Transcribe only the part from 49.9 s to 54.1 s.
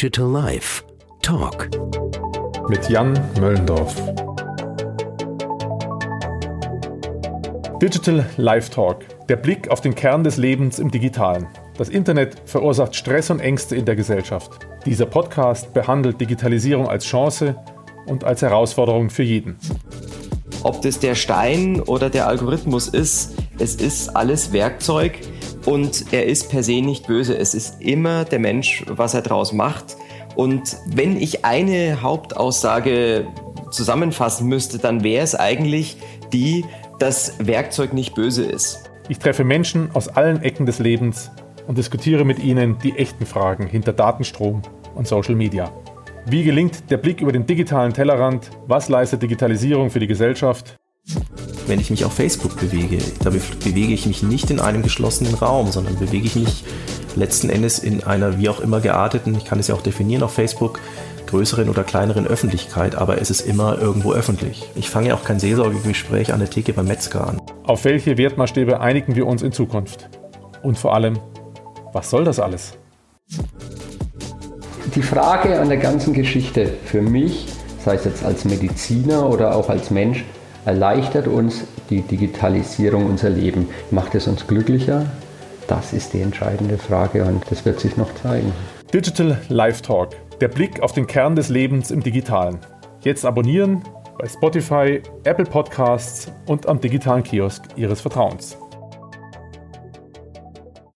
für die Gesellschaft? Wenn ich mich auf Facebook bewege, da bewege ich